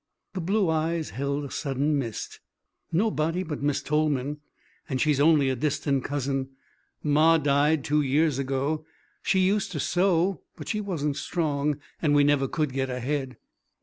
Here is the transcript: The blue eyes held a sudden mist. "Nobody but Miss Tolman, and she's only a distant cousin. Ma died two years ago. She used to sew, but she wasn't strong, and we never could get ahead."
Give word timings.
The 0.33 0.41
blue 0.41 0.67
eyes 0.67 1.11
held 1.11 1.45
a 1.45 1.51
sudden 1.51 1.95
mist. 1.95 2.39
"Nobody 2.91 3.43
but 3.43 3.61
Miss 3.61 3.83
Tolman, 3.83 4.39
and 4.89 4.99
she's 4.99 5.19
only 5.19 5.47
a 5.51 5.55
distant 5.55 6.03
cousin. 6.03 6.49
Ma 7.03 7.37
died 7.37 7.83
two 7.83 8.01
years 8.01 8.39
ago. 8.39 8.83
She 9.21 9.41
used 9.41 9.71
to 9.73 9.79
sew, 9.79 10.41
but 10.55 10.67
she 10.67 10.81
wasn't 10.81 11.17
strong, 11.17 11.77
and 12.01 12.15
we 12.15 12.23
never 12.23 12.47
could 12.47 12.73
get 12.73 12.89
ahead." 12.89 13.37